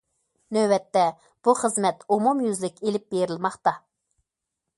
نۆۋەتتە 0.55 1.03
بۇ 1.47 1.55
خىزمەت 1.59 2.01
ئومۇميۈزلۈك 2.15 2.81
ئېلىپ 2.87 3.07
بېرىلماقتا. 3.15 3.77